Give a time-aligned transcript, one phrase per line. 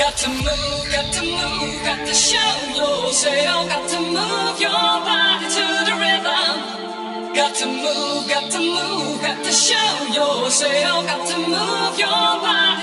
[0.00, 2.38] Got to move, got to move, got to show
[2.74, 3.68] yourself.
[3.68, 7.34] Got to move your body to the rhythm.
[7.34, 11.04] Got to move, got to move, got to show yourself.
[11.04, 12.79] Got to move your body.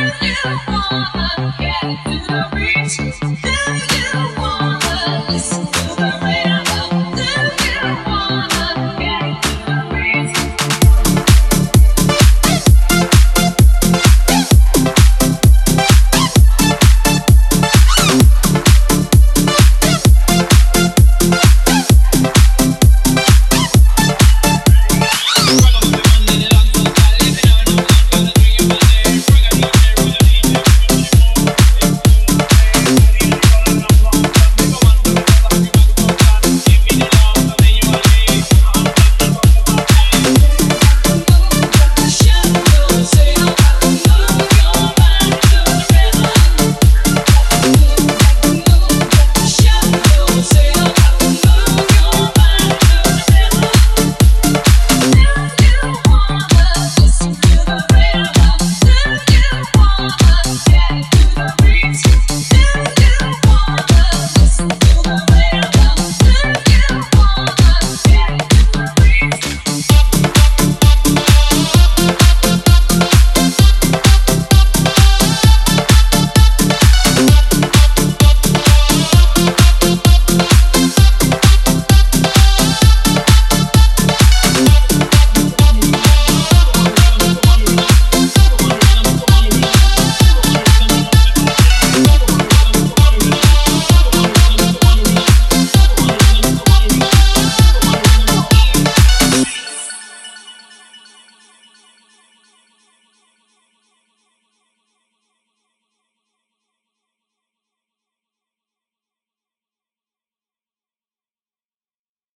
[0.00, 0.34] you
[0.90, 1.19] want.